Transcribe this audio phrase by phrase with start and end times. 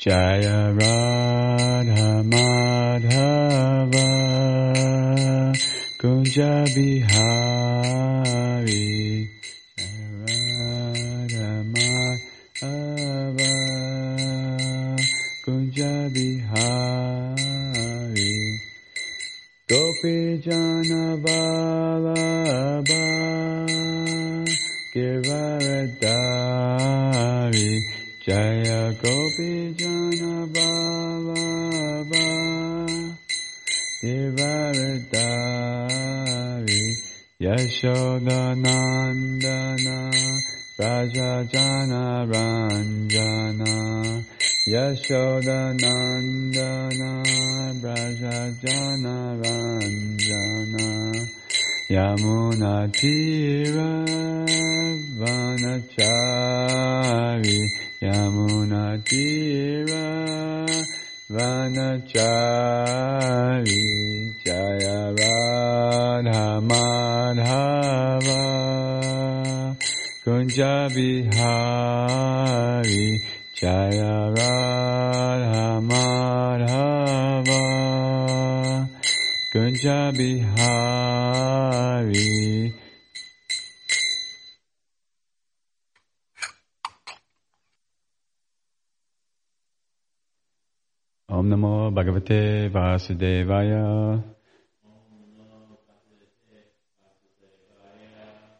[0.00, 4.08] Jaya Radha Madhava
[6.00, 7.39] Kunja Bihari
[41.52, 43.74] Jana Ranjana
[44.68, 47.12] Yashoda Nandana
[47.80, 50.88] Braja Jana Ranjana
[51.90, 53.90] Yamuna Tira
[56.30, 57.58] Vanachari
[58.00, 60.06] Yamuna Tira
[62.60, 63.82] Vanachari
[64.44, 68.40] Jaya Radha Madhava
[70.30, 71.42] Kunja Bihari
[73.58, 77.62] Jaya Radha Madhava.
[79.50, 80.70] Kunja Bihari
[91.28, 94.22] Om Namo Bhagavate Vasudevaya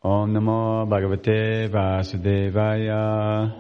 [0.02, 3.52] Om Namo Bhagavate Vasudevaya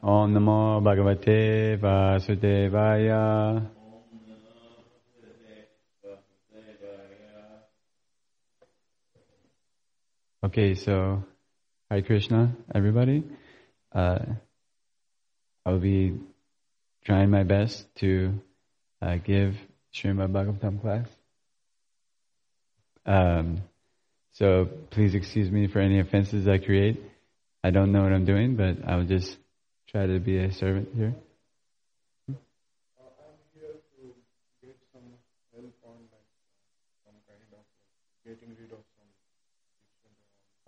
[0.00, 3.66] Om Namo Bhagavate Vasudevaya
[10.44, 11.24] Okay, so
[11.90, 13.24] Hare Krishna, everybody.
[13.92, 14.18] Uh,
[15.66, 16.14] I'll be
[17.04, 18.40] trying my best to
[19.00, 19.56] uh, give
[19.92, 21.21] Srimad Bhagavatam class.
[23.06, 23.62] Um,
[24.32, 27.02] so please excuse me for any offenses I create.
[27.64, 29.36] I don't know what I'm doing, but I'll just
[29.88, 31.14] try to be a servant here.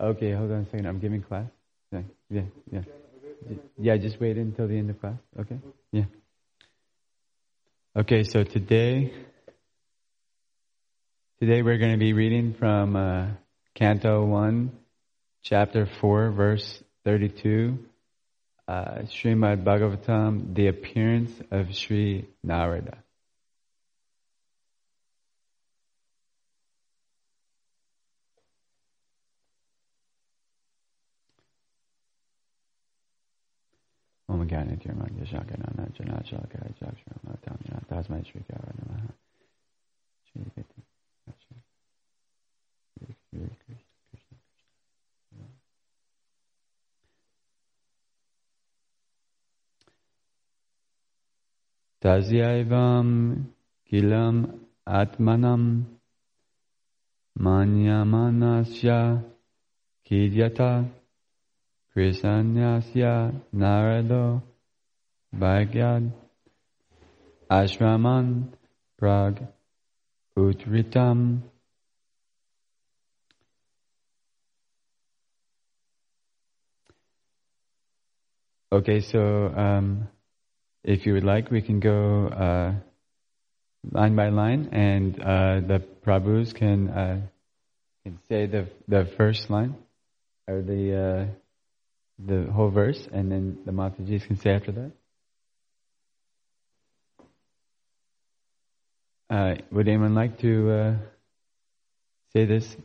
[0.00, 0.86] Okay, hold on a second.
[0.86, 1.46] I'm giving class.
[1.92, 2.80] Yeah, yeah, yeah.
[3.78, 5.16] Yeah, just wait until the end of class.
[5.38, 5.58] Okay?
[5.92, 6.04] Yeah.
[7.96, 9.12] Okay, so today,
[11.44, 13.26] Today we're going to be reading from uh,
[13.74, 14.72] Canto 1,
[15.42, 17.78] Chapter 4, Verse 32,
[18.66, 18.72] uh,
[19.02, 22.96] Srimad Bhagavatam, The Appearance of Sri Narada.
[34.30, 34.48] Om
[40.32, 40.73] Sri
[52.04, 53.48] Tasyaivam
[53.88, 55.86] kilam atmanam
[57.40, 59.24] manyamanasya
[60.04, 60.84] kidyata
[61.96, 64.42] Krishnasya Narado
[65.32, 66.12] Bhagyad
[67.50, 68.52] Ashraman
[68.98, 69.40] Prag
[70.36, 71.40] Utritam
[78.70, 79.20] Okay, so
[79.56, 80.08] um,
[80.84, 82.74] if you would like, we can go uh,
[83.90, 87.20] line by line, and uh, the Prabhus can uh,
[88.04, 89.74] can say the the first line
[90.46, 91.26] or the uh,
[92.18, 94.92] the whole verse, and then the Matajis can say after that.
[99.30, 100.94] Uh, would anyone like to uh,
[102.34, 102.76] say this?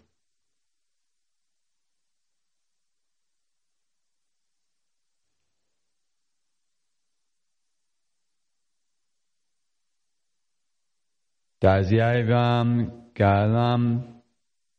[11.60, 14.08] Dasyaivam kalam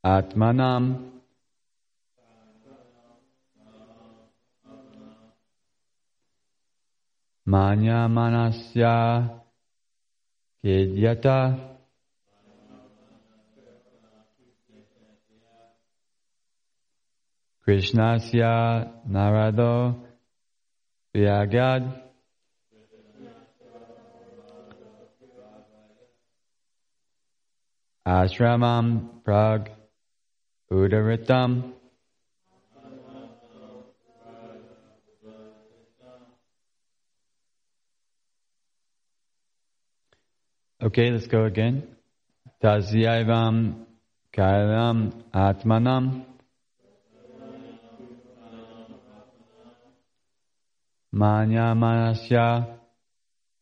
[0.00, 1.12] atmanam.
[7.44, 8.96] Manya manasya
[10.64, 11.40] kedyata
[17.60, 18.54] Krishnasya
[19.04, 20.00] narado
[21.12, 22.09] vyagad
[28.10, 28.86] ashramam
[29.24, 29.70] prag
[30.70, 31.52] udaritam
[40.82, 41.82] Okay, let's go again.
[42.62, 43.84] Tasyavam
[44.34, 46.24] kailam atmanam.
[51.14, 52.78] Manyamanasya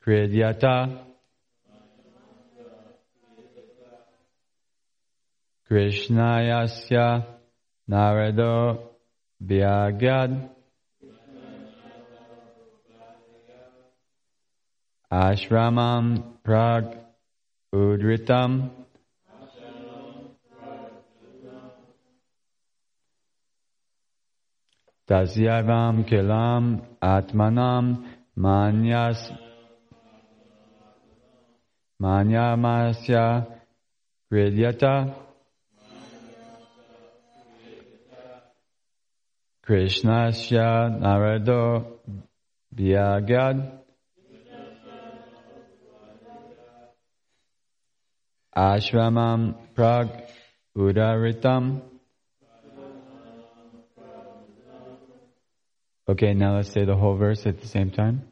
[0.00, 0.76] kridyata.
[5.69, 7.29] Krishnayasya
[7.85, 8.88] narado
[9.37, 10.49] vyagyad
[15.12, 16.85] ashramam prag
[17.73, 18.73] udritam
[25.05, 29.20] tasyavam kilam atmanam manyas
[32.00, 33.44] manyamasya
[34.32, 35.27] kridyata
[39.69, 42.00] krishnasya narado
[42.73, 43.85] vyagyad
[48.56, 50.09] ashramam prag
[50.75, 51.82] udaritam.
[56.09, 58.23] Okay, now let's say the whole verse at the same time.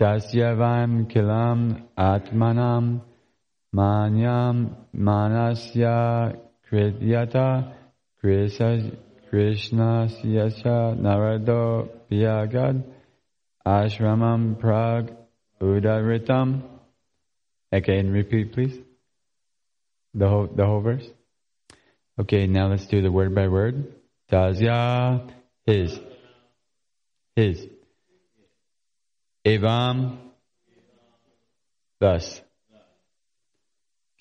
[0.00, 3.02] Tasyavam kilam atmanam
[3.76, 7.74] manyam manasya krityata
[9.34, 12.84] krishna siyasya narado vyagad
[13.66, 15.10] ashramam prag
[15.60, 16.62] udaritam.
[17.72, 18.78] And repeat, please.
[20.14, 21.04] The whole the whole verse.
[22.20, 23.92] Okay, now let's do the word by word.
[24.30, 25.28] Tazya,
[25.66, 25.98] his,
[27.34, 27.66] his.
[29.44, 30.18] Evam,
[31.98, 32.40] thus.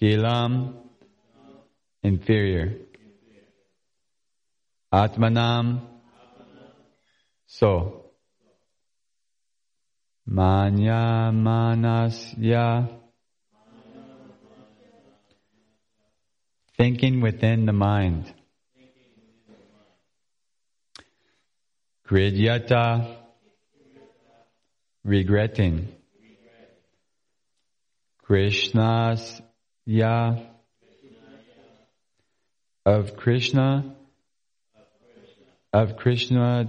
[0.01, 0.74] Gilam,
[2.01, 2.80] inferior.
[4.93, 5.81] Atmanam,
[7.47, 8.11] so.
[10.27, 12.99] Manya manasya
[16.77, 18.31] Thinking within the mind.
[22.07, 23.17] Kridyata,
[25.03, 25.87] regretting.
[28.21, 29.41] Krishna's
[29.85, 30.35] ya
[32.85, 33.95] of Krishna
[35.73, 36.67] of Krishna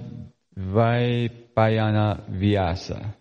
[0.58, 3.14] Dvaipayana Vyasa.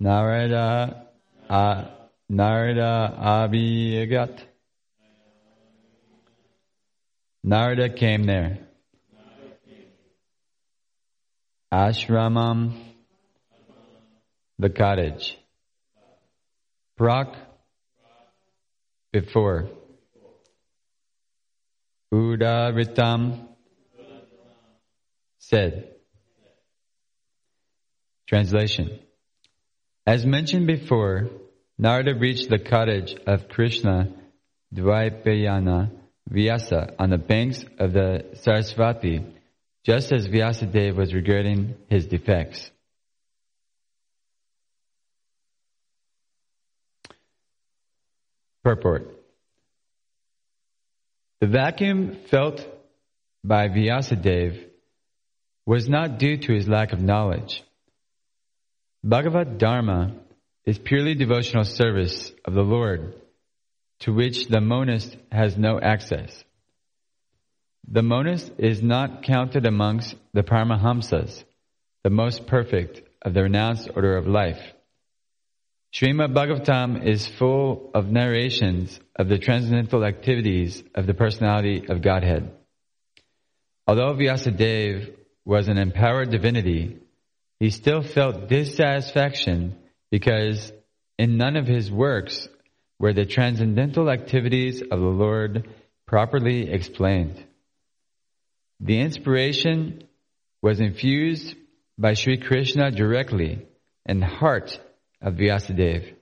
[0.00, 1.08] Narada
[1.48, 1.84] uh,
[2.28, 4.40] Narada Abhiyagat.
[7.44, 8.58] Narada came there.
[11.72, 12.72] Ashramam,
[14.58, 15.38] the cottage.
[16.98, 17.34] Prak,
[19.12, 19.68] before.
[22.12, 23.48] Udaritam,
[25.38, 25.92] said.
[28.28, 29.00] Translation.
[30.06, 31.28] As mentioned before,
[31.78, 34.12] Narada reached the cottage of Krishna
[34.74, 35.90] Dvaipayana
[36.28, 39.32] Vyasa on the banks of the Sarasvati,
[39.84, 42.70] just as Vyasadeva was regretting his defects.
[48.64, 49.15] Purport
[51.40, 52.66] The vacuum felt
[53.44, 54.64] by Vyasadeva
[55.66, 57.62] was not due to his lack of knowledge.
[59.04, 60.14] Bhagavad Dharma
[60.64, 63.14] is purely devotional service of the Lord,
[64.00, 66.44] to which the monist has no access.
[67.88, 71.44] The monist is not counted amongst the Paramahamsas,
[72.02, 74.60] the most perfect of the renounced order of life.
[75.96, 82.52] Srimad Bhagavatam is full of narrations of the transcendental activities of the personality of Godhead.
[83.86, 85.14] Although Vyasadeva
[85.46, 86.98] was an empowered divinity,
[87.60, 89.78] he still felt dissatisfaction
[90.10, 90.70] because
[91.18, 92.46] in none of his works
[92.98, 95.66] were the transcendental activities of the Lord
[96.06, 97.42] properly explained.
[98.80, 100.04] The inspiration
[100.60, 101.54] was infused
[101.96, 103.66] by Sri Krishna directly
[104.20, 104.78] the heart
[105.20, 106.14] of Vyasadeva,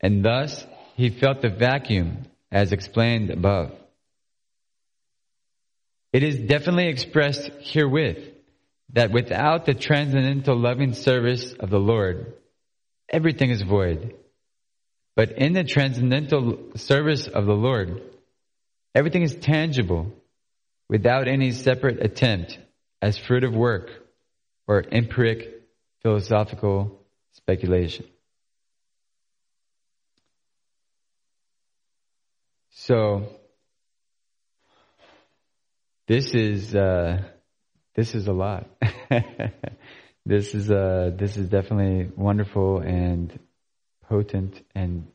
[0.00, 0.66] and thus
[0.96, 3.72] he felt the vacuum as explained above.
[6.12, 8.28] It is definitely expressed herewith
[8.92, 12.34] that without the transcendental loving service of the Lord,
[13.08, 14.14] everything is void.
[15.16, 18.02] But in the transcendental service of the Lord,
[18.94, 20.12] everything is tangible
[20.88, 22.58] without any separate attempt
[23.00, 23.90] as fruit of work
[24.66, 25.62] or empiric
[26.02, 27.01] philosophical
[27.44, 28.06] speculation.
[32.70, 33.28] So,
[36.06, 37.22] this is, uh,
[37.94, 38.66] this is a lot.
[40.24, 43.38] this is uh this is definitely wonderful and
[44.08, 45.08] potent and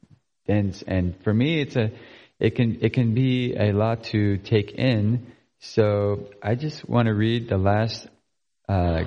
[0.46, 0.84] dense.
[0.86, 1.91] And for me, it's a
[2.39, 5.34] it can it can be a lot to take in.
[5.60, 8.07] So I just want to read the last
[8.69, 9.05] uh,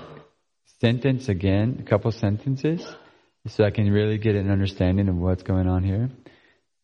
[0.80, 2.84] sentence again, a couple sentences,
[3.46, 6.10] so I can really get an understanding of what's going on here.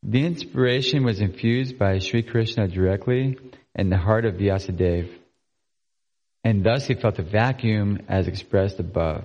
[0.02, 3.38] The inspiration was infused by Sri Krishna directly
[3.75, 5.10] in the heart of Vyasadeva,
[6.44, 9.25] and thus he felt a vacuum as expressed above.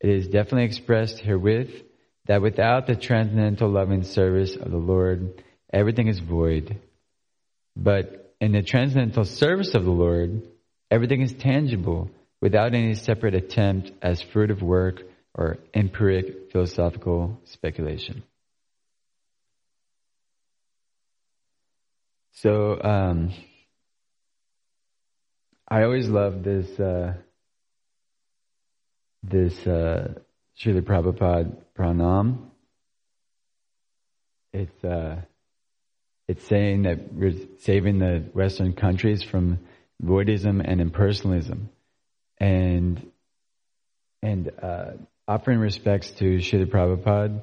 [0.00, 1.70] It is definitely expressed herewith
[2.26, 5.42] that without the transcendental loving service of the Lord,
[5.72, 6.78] everything is void.
[7.76, 10.42] But in the transcendental service of the Lord,
[10.90, 15.02] everything is tangible without any separate attempt as fruit of work
[15.34, 18.22] or empiric philosophical speculation.
[22.32, 23.32] So, um,
[25.68, 27.14] I always love this, uh,
[29.22, 30.14] this, uh,
[30.58, 32.50] Srila Prabhupada pranam.
[34.52, 35.22] It's, uh,
[36.28, 39.60] it's saying that we're saving the Western countries from
[40.02, 41.68] voidism and impersonalism.
[42.38, 43.10] And,
[44.22, 44.92] and, uh,
[45.26, 47.40] offering respects to Srila Prabhupada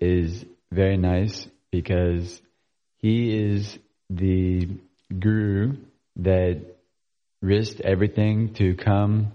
[0.00, 2.40] is very nice because
[2.96, 3.78] he is
[4.10, 4.68] the
[5.16, 5.76] guru
[6.16, 6.62] that
[7.40, 9.32] risked everything to come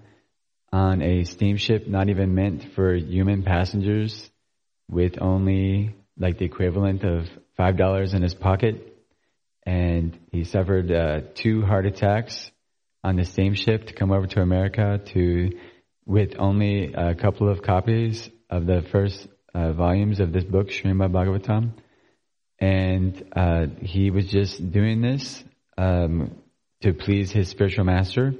[0.72, 4.30] on a steamship not even meant for human passengers
[4.90, 8.90] with only like the equivalent of five dollars in his pocket.
[9.66, 12.52] And he suffered uh, two heart attacks
[13.04, 15.52] on the same ship to come over to America to
[16.06, 21.12] with only a couple of copies of the first uh, volumes of this book Srimad
[21.12, 21.72] Bhagavatam.
[22.60, 25.44] And uh, he was just doing this
[25.78, 26.36] um,
[26.82, 28.34] to please his spiritual master.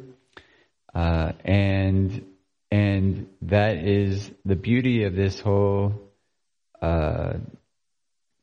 [0.94, 2.26] Uh, and
[2.72, 5.94] and that is the beauty of this whole
[6.82, 7.34] uh,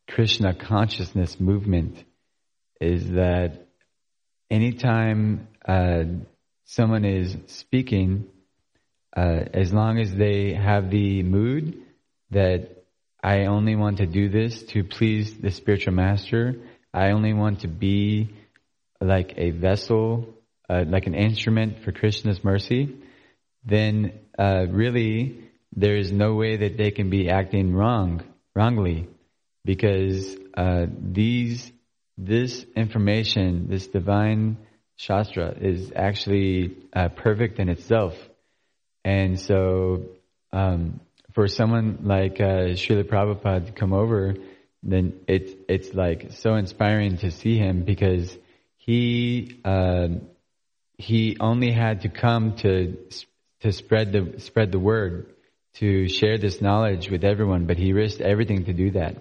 [0.08, 2.04] Krishna consciousness movement
[2.80, 3.66] is that
[4.50, 6.04] anytime uh,
[6.64, 8.26] someone is speaking,
[9.16, 11.82] uh, as long as they have the mood
[12.30, 12.84] that
[13.22, 16.56] I only want to do this to please the spiritual master,
[16.92, 18.30] I only want to be
[19.00, 20.34] like a vessel,
[20.68, 22.96] uh, like an instrument for Krishna's mercy,
[23.64, 25.40] then uh, really
[25.74, 28.22] there is no way that they can be acting wrong,
[28.54, 29.08] wrongly,
[29.64, 31.70] because uh, these
[32.16, 34.58] this information, this divine
[34.96, 38.14] shastra, is actually uh, perfect in itself,
[39.04, 40.06] and so
[40.52, 41.00] um,
[41.32, 44.34] for someone like uh, Srila Prabhupada to come over,
[44.82, 48.36] then it's it's like so inspiring to see him because
[48.76, 50.08] he uh,
[50.96, 52.96] he only had to come to
[53.60, 55.34] to spread the spread the word,
[55.74, 59.16] to share this knowledge with everyone, but he risked everything to do that.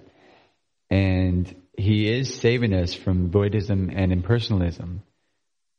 [0.89, 4.99] And he is saving us from voidism and impersonalism.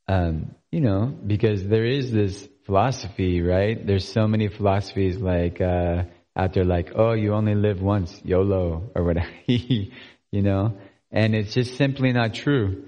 [0.09, 3.85] Um, you know, because there is this philosophy, right?
[3.85, 6.05] There's so many philosophies like uh,
[6.37, 9.91] out there, like, oh, you only live once, YOLO, or whatever, you
[10.33, 10.79] know,
[11.11, 12.85] and it's just simply not true.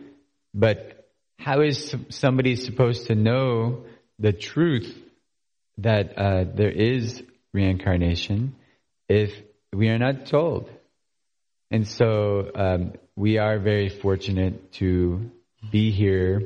[0.55, 1.09] But
[1.39, 3.85] how is somebody supposed to know
[4.19, 4.97] the truth
[5.79, 7.23] that uh, there is
[7.53, 8.55] reincarnation
[9.09, 9.33] if
[9.73, 10.71] we are not told.
[11.71, 15.31] And so um, we are very fortunate to
[15.71, 16.43] be here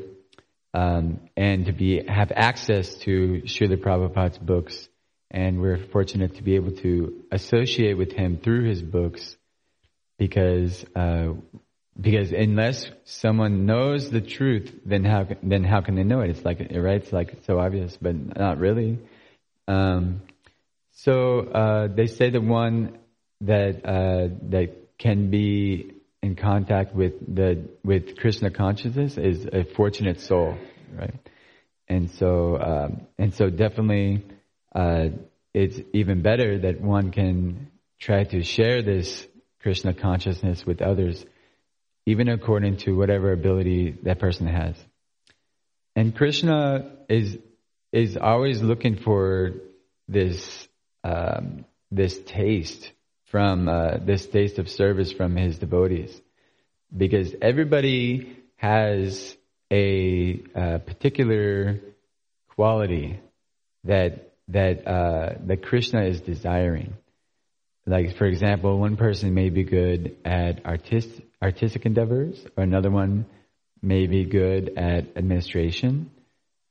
[0.76, 4.88] um, and to be have access to Srila Prabhupada's books.
[5.30, 9.36] And we're fortunate to be able to associate with him through his books
[10.18, 11.32] because uh,
[11.98, 16.30] because unless someone knows the truth, then how then how can they know it?
[16.30, 18.98] It's like right, it's like so obvious, but not really.
[19.66, 20.22] Um,
[20.92, 22.98] so uh, they say the one
[23.40, 25.95] that uh, that can be
[26.26, 30.58] in contact with the with Krishna consciousness is a fortunate soul,
[30.92, 31.14] right?
[31.88, 34.24] And so um, and so definitely
[34.74, 35.08] uh,
[35.54, 39.26] it's even better that one can try to share this
[39.62, 41.24] Krishna consciousness with others,
[42.06, 44.74] even according to whatever ability that person has.
[45.94, 47.38] And Krishna is
[47.92, 49.52] is always looking for
[50.08, 50.68] this
[51.04, 52.90] um, this taste
[53.26, 56.20] from uh, this taste of service from his devotees,
[56.96, 59.36] because everybody has
[59.70, 61.80] a, a uh, particular
[62.54, 63.20] quality
[63.84, 66.94] that that uh, that Krishna is desiring.
[67.86, 71.08] Like for example, one person may be good at artist,
[71.42, 73.26] artistic endeavors, or another one
[73.82, 76.10] may be good at administration,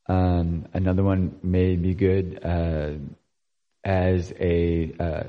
[0.07, 2.91] um, another one may be good uh,
[3.83, 5.23] as a uh,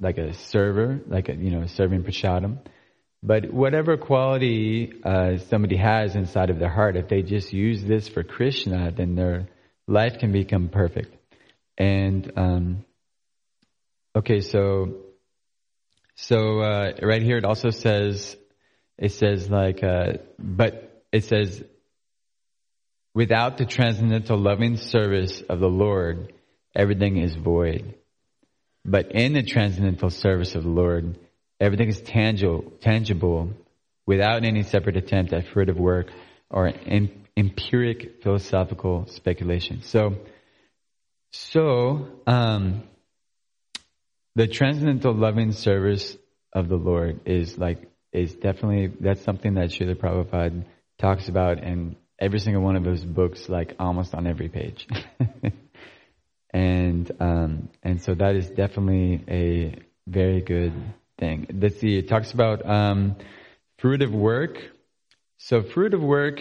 [0.00, 2.58] like a server, like a, you know serving prashadam.
[3.22, 8.08] But whatever quality uh, somebody has inside of their heart, if they just use this
[8.08, 9.48] for Krishna, then their
[9.88, 11.16] life can become perfect.
[11.78, 12.84] And um,
[14.14, 14.96] okay, so
[16.14, 18.36] so uh, right here it also says
[18.98, 21.62] it says like, uh, but it says
[23.14, 26.32] without the transcendental loving service of the Lord,
[26.74, 27.94] everything is void.
[28.86, 31.18] But in the transcendental service of the Lord,
[31.58, 33.50] everything is tangible, tangible
[34.06, 36.06] without any separate attempt at fruitive work
[36.48, 36.72] or
[37.36, 39.82] empiric philosophical speculation.
[39.82, 40.14] So,
[41.32, 42.84] so, um,
[44.36, 46.16] the transcendental loving service
[46.52, 50.64] of the Lord is like, is definitely, that's something that Srila Prabhupada
[50.98, 54.86] talks about in every single one of those books, like almost on every page.
[56.56, 59.74] and um, and so that is definitely a
[60.06, 60.72] very good
[61.18, 61.46] thing.
[61.52, 61.98] Let's see.
[61.98, 63.16] It talks about um,
[63.78, 64.56] fruitive work.
[65.36, 66.40] So fruitive work,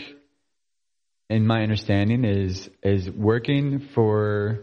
[1.30, 4.62] in my understanding, is is working for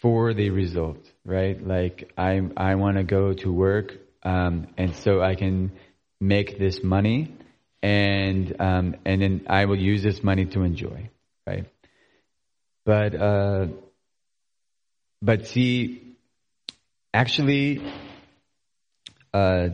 [0.00, 1.62] for the result, right?
[1.62, 5.72] Like I I want to go to work, um, and so I can
[6.18, 7.36] make this money,
[7.82, 11.10] and um, and then I will use this money to enjoy,
[11.46, 11.66] right?
[12.86, 13.66] But uh,
[15.22, 16.16] but see,
[17.14, 17.80] actually,
[19.32, 19.68] uh,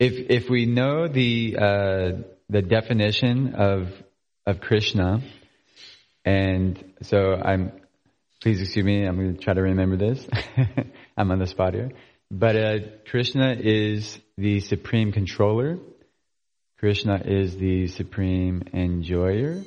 [0.00, 2.12] if if we know the uh,
[2.48, 3.88] the definition of
[4.46, 5.22] of Krishna,
[6.24, 7.72] and so I'm,
[8.42, 10.26] please excuse me, I'm going to try to remember this.
[11.16, 11.92] I'm on the spot here,
[12.30, 12.78] but uh,
[13.08, 15.78] Krishna is the supreme controller.
[16.78, 19.62] Krishna is the supreme enjoyer.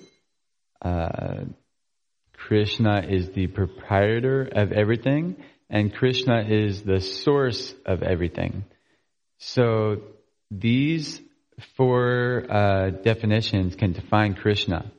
[2.47, 5.37] Krishna is the proprietor of everything,
[5.69, 8.65] and Krishna is the source of everything.
[9.37, 10.01] So
[10.51, 11.21] these
[11.77, 14.91] four uh, definitions can define Krishna,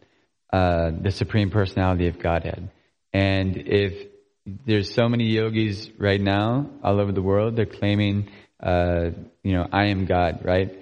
[0.52, 2.70] uh, the supreme personality of Godhead.
[3.12, 4.08] And if
[4.46, 9.10] there's so many yogis right now all over the world, they're claiming, uh,
[9.42, 10.78] you know, I am God, right?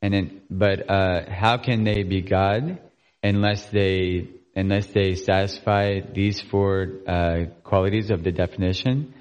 [0.00, 2.78] And then, but uh, how can they be God
[3.20, 9.14] unless they unless they satisfy these four uh, qualities of the definition.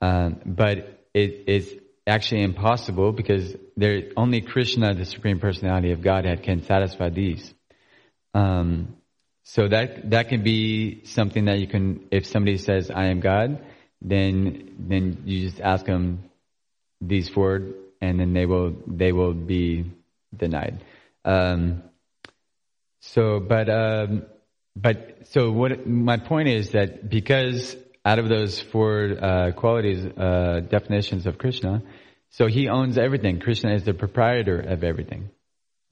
[0.00, 1.74] Um, but it is
[2.06, 7.52] actually impossible because there only Krishna, the Supreme Personality of Godhead, can satisfy these.
[8.34, 8.96] Um,
[9.44, 12.08] so that that can be something that you can.
[12.10, 13.64] If somebody says, "I am God,"
[14.02, 16.30] then then you just ask them
[17.00, 17.60] these four,
[18.00, 19.90] and then they will they will be
[20.36, 20.84] denied.
[21.24, 21.82] Um,
[23.00, 24.26] so, but um,
[24.76, 30.60] but so what my point is that because out of those four uh, qualities uh,
[30.68, 31.82] definitions of Krishna,
[32.30, 33.40] so he owns everything.
[33.40, 35.30] Krishna is the proprietor of everything,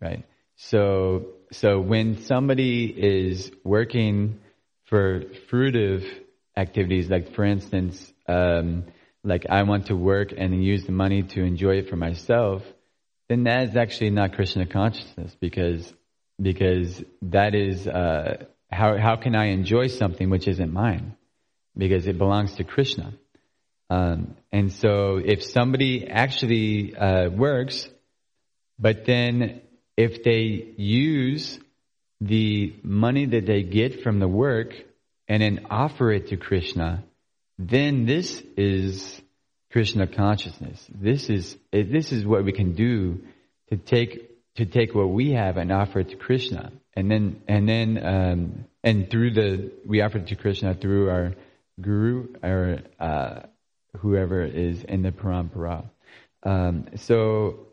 [0.00, 0.24] right?
[0.56, 4.40] So so when somebody is working
[4.84, 6.04] for fruitive
[6.56, 8.84] activities, like for instance, um,
[9.24, 12.62] like I want to work and use the money to enjoy it for myself,
[13.30, 15.90] then that is actually not Krishna consciousness because
[16.40, 18.44] because that is uh,
[18.74, 21.16] how, how can I enjoy something which isn't mine?
[21.76, 23.14] Because it belongs to Krishna.
[23.90, 27.88] Um, and so if somebody actually uh, works,
[28.78, 29.60] but then
[29.96, 31.58] if they use
[32.20, 34.74] the money that they get from the work
[35.28, 37.04] and then offer it to Krishna,
[37.58, 39.20] then this is
[39.70, 40.84] Krishna consciousness.
[40.92, 43.22] This is this is what we can do
[43.70, 47.68] to take to take what we have and offer it to Krishna and then and
[47.68, 51.34] then um, and through the we offer it to Krishna through our
[51.80, 53.40] guru or uh,
[53.98, 55.84] whoever is in the parampara.
[56.42, 57.66] Um, so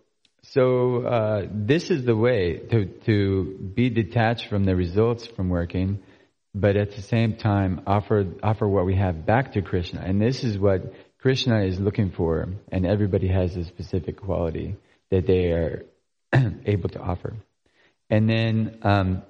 [0.43, 5.99] so uh, this is the way to to be detached from the results from working,
[6.55, 10.43] but at the same time offer offer what we have back to Krishna, and this
[10.43, 14.75] is what Krishna is looking for, and everybody has a specific quality
[15.11, 15.85] that they are
[16.65, 17.35] able to offer.
[18.09, 19.23] And then um,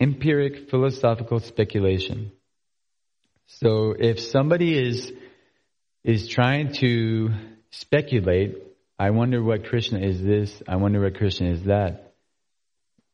[0.00, 2.32] empiric philosophical speculation.
[3.46, 5.12] So if somebody is
[6.04, 7.30] is trying to
[7.70, 8.56] speculate,
[8.98, 12.14] I wonder what Krishna is this, I wonder what Krishna is that.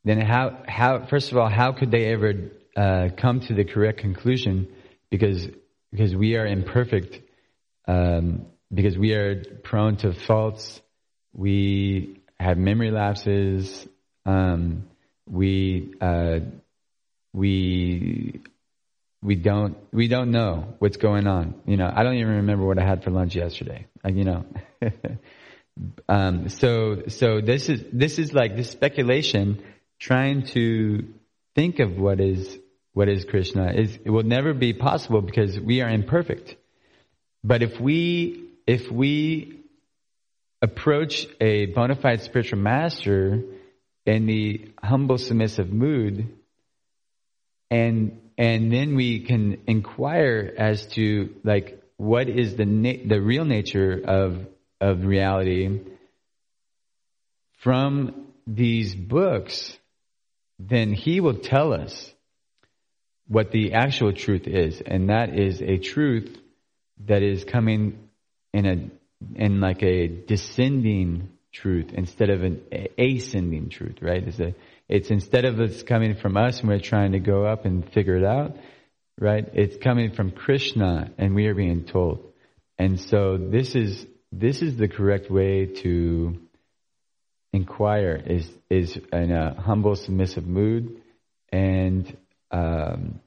[0.05, 4.01] Then how how first of all how could they ever uh, come to the correct
[4.01, 4.69] conclusion?
[5.11, 5.49] Because
[5.93, 7.21] because we are imperfect,
[7.87, 10.81] um, because we are prone to faults,
[11.33, 13.87] we have memory lapses.
[14.27, 14.89] Um,
[15.29, 16.41] we uh,
[17.33, 18.41] we
[19.23, 21.55] we don't we don't know what's going on.
[21.67, 23.87] You know, I don't even remember what I had for lunch yesterday.
[24.05, 24.45] You know.
[26.09, 29.63] um, so so this is this is like this speculation
[29.99, 31.09] trying to
[31.55, 32.59] think of what is
[32.93, 36.57] what is Krishna is it will never be possible because we are imperfect.
[37.43, 39.64] But if we if we
[40.65, 43.43] approach a bona fide spiritual master
[44.07, 46.29] in the humble submissive mood
[47.71, 53.45] and and then we can inquire as to like what is the na- the real
[53.45, 54.47] nature of
[54.81, 55.81] of reality.
[57.59, 59.79] From these books
[60.59, 62.13] then he will tell us
[63.27, 66.39] what the actual truth is and that is a truth
[67.07, 68.09] that is coming
[68.53, 69.04] in a
[69.37, 72.61] in like a descending truth instead of an
[72.99, 74.55] ascending truth right it's a
[74.89, 78.17] it's instead of it's coming from us and we're trying to go up and figure
[78.17, 78.57] it out,
[79.19, 79.49] right?
[79.55, 82.33] It's coming from Krishna and we are being told.
[82.79, 86.39] And so this is, this is the correct way to
[87.53, 91.01] inquire is, is in a humble, submissive mood
[91.51, 92.17] and,
[92.51, 93.21] um,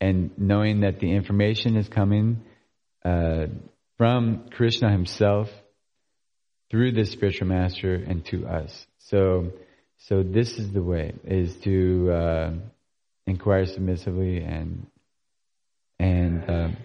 [0.00, 2.42] and knowing that the information is coming,
[3.04, 3.46] uh,
[4.00, 5.50] from Krishna himself
[6.70, 8.86] through this spiritual master and to us.
[8.96, 9.52] So,
[10.08, 12.50] so this is the way: is to uh,
[13.26, 14.86] inquire submissively and
[15.98, 16.76] and um,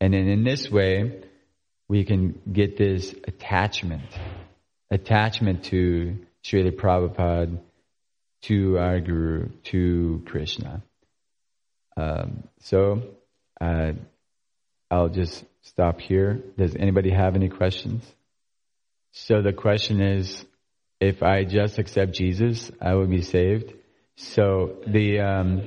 [0.00, 1.24] and then in this way
[1.86, 4.08] we can get this attachment,
[4.90, 7.58] attachment to Srila Prabhupada,
[8.44, 10.82] to our Guru, to Krishna.
[11.98, 13.02] Um, so
[13.60, 13.92] uh,
[14.94, 16.40] I'll just stop here.
[16.56, 18.04] Does anybody have any questions?
[19.10, 20.44] So the question is,
[21.00, 23.74] if I just accept Jesus, I will be saved.
[24.14, 25.62] So the um,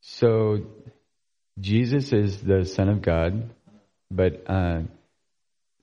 [0.00, 0.64] so
[1.60, 3.50] Jesus is the Son of God,
[4.10, 4.80] but uh,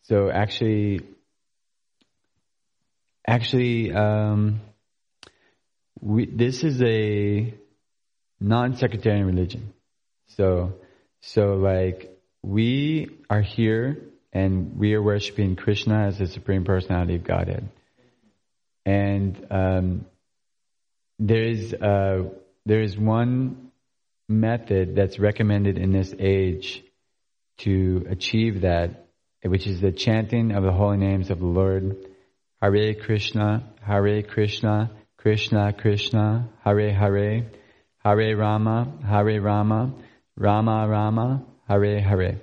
[0.02, 1.02] so actually,
[3.28, 4.62] actually, um,
[6.00, 7.54] we, this is a
[8.40, 9.74] non-sectarian religion.
[10.30, 10.74] So,
[11.22, 13.98] so like we are here
[14.34, 17.70] and we are worshiping Krishna as the supreme personality of Godhead.
[18.86, 20.06] And um,
[21.20, 22.24] there is uh,
[22.66, 23.72] there is one
[24.28, 26.84] method that's recommended in this age
[27.60, 29.06] to achieve that,
[29.44, 31.98] which is the chanting of the holy names of the Lord.
[32.62, 37.46] Hare Krishna, Hare Krishna, Krishna Krishna, Hare Hare,
[38.04, 39.94] Hare Rama, Hare Rama,
[40.38, 42.42] Rama Rama, Hare Hare.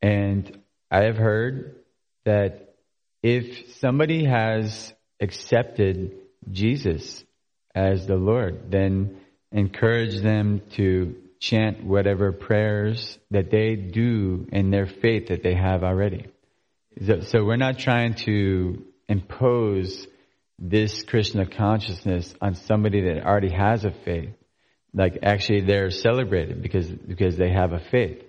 [0.00, 1.76] And I have heard
[2.24, 2.74] that
[3.22, 6.12] if somebody has accepted
[6.50, 7.24] Jesus
[7.74, 9.20] as the Lord, then
[9.52, 15.82] encourage them to chant whatever prayers that they do in their faith that they have
[15.82, 16.26] already.
[17.26, 20.06] So, we're not trying to impose
[20.58, 24.34] this Krishna consciousness on somebody that already has a faith.
[24.94, 28.22] Like actually they're celebrated because, because they have a faith.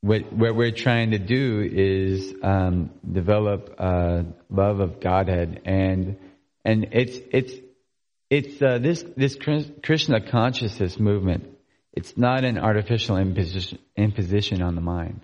[0.00, 6.18] What, what we're trying to do is um, develop a love of Godhead, and
[6.64, 7.52] and it's it's
[8.30, 9.36] it's uh, this this
[9.82, 11.48] Krishna consciousness movement.
[11.92, 15.22] It's not an artificial imposition, imposition on the mind.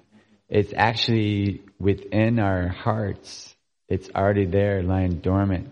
[0.49, 3.55] It's actually within our hearts.
[3.89, 5.69] It's already there, lying dormant.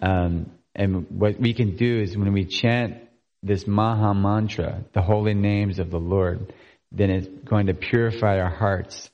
[0.00, 2.96] Um, and what we can do is when we chant
[3.42, 6.52] this Maha Mantra, the holy names of the Lord,
[6.90, 9.10] then it's going to purify our hearts.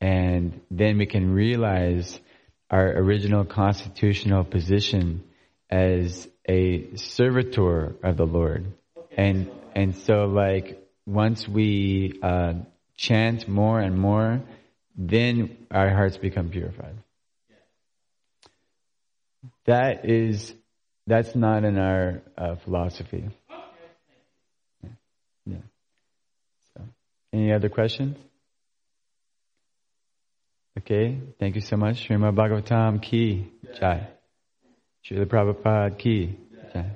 [0.00, 2.18] And then we can realize
[2.70, 5.24] our original constitutional position
[5.70, 8.72] as a servitor of the Lord.
[9.16, 12.54] And, and so like once we, uh,
[12.98, 14.42] chant more and more,
[14.96, 16.96] then our hearts become purified.
[19.64, 20.52] That is,
[21.06, 23.30] that's not in our uh, philosophy.
[27.32, 28.16] Any other questions?
[30.78, 32.08] Okay, thank you so much.
[32.08, 34.08] Srimad Bhagavatam ki jai.
[35.04, 36.38] Srila Prabhupada ki
[36.72, 36.90] jai.